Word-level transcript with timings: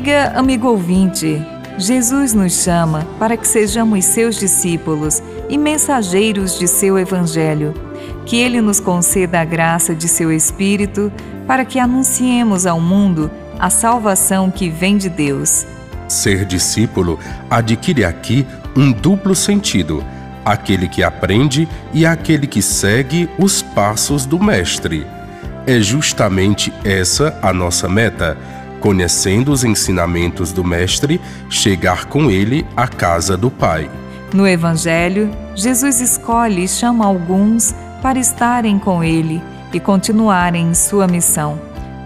dia, 0.00 0.32
amigo 0.34 0.68
ouvinte. 0.68 1.44
Jesus 1.76 2.32
nos 2.32 2.62
chama 2.62 3.06
para 3.18 3.36
que 3.36 3.46
sejamos 3.46 4.04
seus 4.04 4.36
discípulos 4.36 5.22
e 5.48 5.58
mensageiros 5.58 6.58
de 6.58 6.66
seu 6.66 6.98
Evangelho. 6.98 7.74
Que 8.24 8.36
Ele 8.36 8.60
nos 8.60 8.80
conceda 8.80 9.40
a 9.40 9.44
graça 9.44 9.94
de 9.94 10.08
seu 10.08 10.32
Espírito 10.32 11.12
para 11.46 11.64
que 11.64 11.78
anunciemos 11.78 12.66
ao 12.66 12.80
mundo 12.80 13.30
a 13.58 13.68
salvação 13.68 14.50
que 14.50 14.70
vem 14.70 14.96
de 14.96 15.08
Deus. 15.08 15.66
Ser 16.08 16.44
discípulo 16.44 17.18
adquire 17.50 18.04
aqui 18.04 18.46
um 18.74 18.92
duplo 18.92 19.34
sentido: 19.34 20.04
aquele 20.44 20.88
que 20.88 21.02
aprende 21.02 21.68
e 21.92 22.06
aquele 22.06 22.46
que 22.46 22.62
segue 22.62 23.28
os 23.38 23.62
passos 23.62 24.24
do 24.24 24.42
Mestre. 24.42 25.06
É 25.66 25.78
justamente 25.78 26.72
essa 26.84 27.38
a 27.42 27.52
nossa 27.52 27.88
meta 27.88 28.36
conhecendo 28.80 29.52
os 29.52 29.62
ensinamentos 29.62 30.52
do 30.52 30.64
Mestre, 30.64 31.20
chegar 31.48 32.06
com 32.06 32.30
ele 32.30 32.66
à 32.76 32.88
casa 32.88 33.36
do 33.36 33.50
Pai. 33.50 33.90
No 34.32 34.46
Evangelho, 34.46 35.30
Jesus 35.54 36.00
escolhe 36.00 36.64
e 36.64 36.68
chama 36.68 37.04
alguns 37.04 37.74
para 38.00 38.18
estarem 38.18 38.78
com 38.78 39.04
ele 39.04 39.42
e 39.72 39.78
continuarem 39.78 40.72
sua 40.74 41.06
missão. 41.06 41.60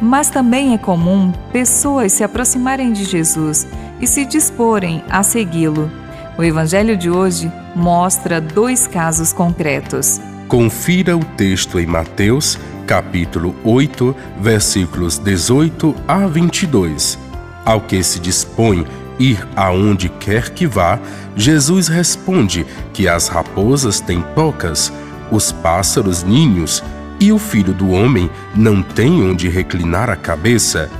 Mas 0.00 0.30
também 0.30 0.74
é 0.74 0.78
comum 0.78 1.32
pessoas 1.52 2.12
se 2.12 2.22
aproximarem 2.22 2.92
de 2.92 3.04
Jesus 3.04 3.66
e 4.00 4.06
se 4.06 4.24
disporem 4.24 5.02
a 5.08 5.22
segui-lo. 5.22 5.90
O 6.36 6.44
Evangelho 6.44 6.96
de 6.96 7.10
hoje 7.10 7.50
mostra 7.74 8.40
dois 8.40 8.86
casos 8.86 9.32
concretos. 9.32 10.20
Confira 10.46 11.16
o 11.16 11.24
texto 11.24 11.80
em 11.80 11.86
Mateus, 11.86 12.58
capítulo 12.88 13.54
8, 13.64 14.16
versículos 14.40 15.18
18 15.18 15.94
a 16.08 16.26
22. 16.26 17.18
Ao 17.62 17.82
que 17.82 18.02
se 18.02 18.18
dispõe 18.18 18.86
ir 19.18 19.46
aonde 19.54 20.08
quer 20.08 20.48
que 20.48 20.66
vá, 20.66 20.98
Jesus 21.36 21.86
responde 21.88 22.66
que 22.94 23.06
as 23.06 23.28
raposas 23.28 24.00
têm 24.00 24.22
tocas, 24.34 24.90
os 25.30 25.52
pássaros 25.52 26.22
ninhos, 26.22 26.82
e 27.20 27.30
o 27.30 27.38
filho 27.38 27.74
do 27.74 27.90
homem 27.90 28.30
não 28.56 28.82
tem 28.82 29.22
onde 29.22 29.50
reclinar 29.50 30.08
a 30.08 30.16
cabeça. 30.16 30.90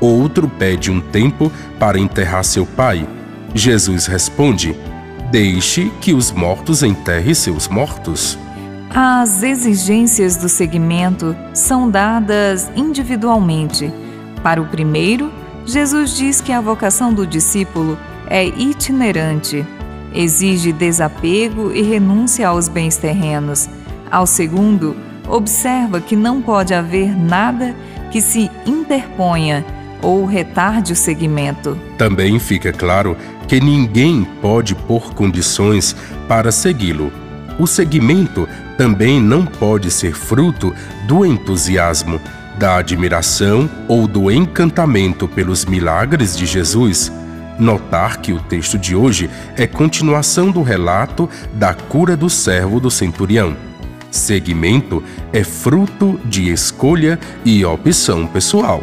Outro 0.00 0.48
pede 0.48 0.90
um 0.90 1.02
tempo 1.02 1.52
para 1.78 1.98
enterrar 1.98 2.44
seu 2.44 2.64
pai. 2.64 3.06
Jesus 3.54 4.06
responde: 4.06 4.74
Deixe 5.30 5.92
que 6.00 6.14
os 6.14 6.32
mortos 6.32 6.82
enterrem 6.82 7.34
seus 7.34 7.68
mortos. 7.68 8.38
As 8.98 9.42
exigências 9.42 10.38
do 10.38 10.48
segmento 10.48 11.36
são 11.52 11.90
dadas 11.90 12.70
individualmente. 12.74 13.92
Para 14.42 14.62
o 14.62 14.64
primeiro, 14.64 15.30
Jesus 15.66 16.16
diz 16.16 16.40
que 16.40 16.50
a 16.50 16.62
vocação 16.62 17.12
do 17.12 17.26
discípulo 17.26 17.98
é 18.26 18.46
itinerante, 18.46 19.66
exige 20.14 20.72
desapego 20.72 21.72
e 21.72 21.82
renúncia 21.82 22.48
aos 22.48 22.68
bens 22.68 22.96
terrenos. 22.96 23.68
Ao 24.10 24.26
segundo, 24.26 24.96
observa 25.28 26.00
que 26.00 26.16
não 26.16 26.40
pode 26.40 26.72
haver 26.72 27.14
nada 27.14 27.76
que 28.10 28.22
se 28.22 28.50
interponha 28.64 29.62
ou 30.00 30.24
retarde 30.24 30.94
o 30.94 30.96
segmento. 30.96 31.78
Também 31.98 32.38
fica 32.38 32.72
claro 32.72 33.14
que 33.46 33.60
ninguém 33.60 34.26
pode 34.40 34.74
pôr 34.74 35.12
condições 35.12 35.94
para 36.26 36.50
segui-lo. 36.50 37.25
O 37.58 37.66
seguimento 37.66 38.48
também 38.76 39.20
não 39.20 39.46
pode 39.46 39.90
ser 39.90 40.14
fruto 40.14 40.74
do 41.06 41.24
entusiasmo, 41.24 42.20
da 42.58 42.76
admiração 42.76 43.68
ou 43.88 44.06
do 44.06 44.30
encantamento 44.30 45.26
pelos 45.26 45.64
milagres 45.64 46.36
de 46.36 46.46
Jesus. 46.46 47.10
Notar 47.58 48.20
que 48.20 48.32
o 48.32 48.40
texto 48.40 48.78
de 48.78 48.94
hoje 48.94 49.30
é 49.56 49.66
continuação 49.66 50.50
do 50.50 50.62
relato 50.62 51.28
da 51.54 51.72
cura 51.72 52.16
do 52.16 52.28
servo 52.28 52.78
do 52.78 52.90
centurião. 52.90 53.56
Seguimento 54.10 55.02
é 55.32 55.42
fruto 55.42 56.20
de 56.24 56.50
escolha 56.50 57.18
e 57.44 57.64
opção 57.64 58.26
pessoal. 58.26 58.82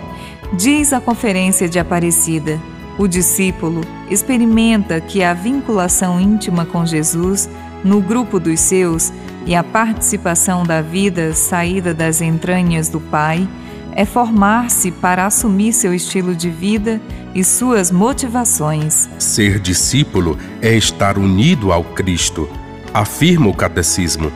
Diz 0.58 0.94
a 0.94 1.00
Conferência 1.00 1.70
de 1.70 1.80
Aparecida: 1.80 2.60
o 2.98 3.08
discípulo 3.08 3.82
experimenta 4.10 5.02
que 5.02 5.24
a 5.24 5.34
vinculação 5.34 6.20
íntima 6.20 6.66
com 6.66 6.86
Jesus 6.86 7.50
no 7.84 8.02
grupo 8.02 8.40
dos 8.40 8.60
seus 8.60 9.12
e 9.46 9.56
a 9.56 9.64
participação 9.64 10.64
da 10.64 10.82
vida 10.82 11.34
saída 11.34 11.94
das 11.94 12.22
entranhas 12.22 12.90
do 12.90 13.00
Pai 13.00 13.48
é 13.96 14.06
formar-se 14.06 14.92
para 14.92 15.26
assumir 15.26 15.74
seu 15.74 15.94
estilo 15.94 16.36
de 16.36 16.50
vida 16.50 17.00
e 17.36 17.44
suas 17.44 17.92
motivações. 17.92 19.10
Ser 19.20 19.60
discípulo 19.60 20.38
é 20.62 20.76
estar 20.76 21.18
unido 21.18 21.72
ao 21.72 21.84
Cristo, 21.84 22.50
afirma 22.94 23.48
o 23.48 23.54
Catecismo. 23.54 24.32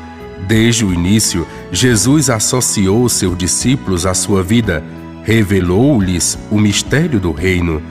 Desde 0.48 0.86
o 0.86 0.94
início, 0.94 1.48
Jesus 1.72 2.30
associou 2.30 3.08
seus 3.10 3.38
discípulos 3.38 4.06
à 4.06 4.14
sua 4.14 4.44
vida, 4.44 4.84
revelou-lhes 5.24 6.38
o 6.52 6.60
mistério 6.60 7.20
do 7.20 7.32
reino, 7.32 7.82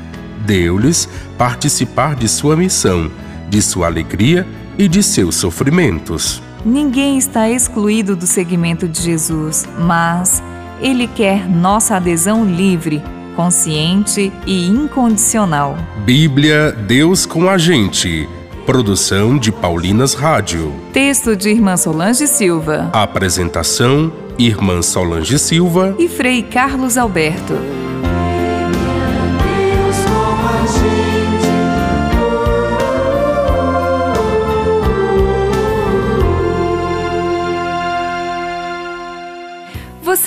deu-lhes 0.47 1.09
participar 1.37 2.15
de 2.15 2.29
sua 2.29 2.57
missão, 2.57 3.11
de 3.49 3.61
sua 3.61 3.87
alegria 3.87 4.47
e 4.47 4.66
de 4.77 5.03
seus 5.03 5.37
sofrimentos. 5.37 6.43
Ninguém 6.65 7.17
está 7.17 7.49
excluído 7.49 8.17
do 8.17 8.27
seguimento 8.27 8.89
de 8.89 9.01
Jesus, 9.01 9.67
mas 9.79 10.43
ele 10.81 11.07
quer 11.07 11.49
nossa 11.49 11.97
adesão 11.97 12.45
livre, 12.45 13.03
consciente 13.35 14.33
e 14.47 14.67
incondicional. 14.67 15.77
Bíblia 16.05 16.73
Deus 16.73 17.25
com 17.25 17.49
a 17.49 17.57
gente. 17.57 18.29
Produção 18.67 19.39
de 19.39 19.53
Paulinas 19.53 20.15
Rádio. 20.15 20.75
Texto 20.93 21.37
de 21.37 21.51
Irmã 21.51 21.77
Solange 21.77 22.27
Silva. 22.27 22.91
Apresentação: 22.93 24.13
Irmã 24.37 24.83
Solange 24.83 25.39
Silva 25.39 25.95
e 25.99 26.09
Frei 26.09 26.43
Carlos 26.43 26.99
Alberto. 26.99 27.55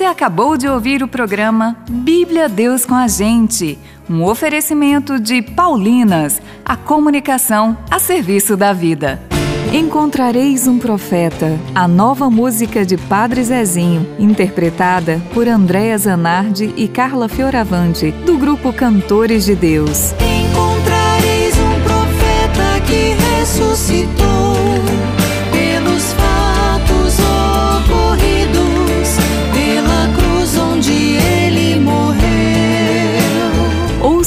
Acabou 0.09 0.58
de 0.58 0.68
ouvir 0.68 1.03
o 1.03 1.08
programa 1.08 1.78
Bíblia 1.88 2.50
Deus 2.50 2.86
com 2.86 2.96
a 2.96 3.08
Gente, 3.08 3.78
um 4.09 4.24
oferecimento 4.24 5.20
de 5.20 5.42
Paulinas, 5.42 6.42
a 6.66 6.75
comunicação 6.75 7.78
a 7.92 8.00
serviço 8.00 8.58
da 8.58 8.74
vida. 8.74 9.22
Encontrareis 9.72 10.68
um 10.68 10.80
profeta, 10.80 11.59
a 11.75 11.88
nova 11.88 12.28
música 12.28 12.84
de 12.84 12.97
Padre 12.97 13.44
Zezinho, 13.44 14.08
interpretada 14.18 15.22
por 15.31 15.47
Andréa 15.47 15.96
Zanardi 15.96 16.74
e 16.76 16.88
Carla 16.88 17.30
Fioravante, 17.30 18.09
do 18.26 18.36
grupo 18.36 18.74
Cantores 18.74 19.46
de 19.46 19.56
Deus. 19.56 20.14
Encontrareis 20.14 21.56
um 21.59 21.84
profeta 21.84 22.81
que 22.88 23.16
ressuscitou 23.38 24.28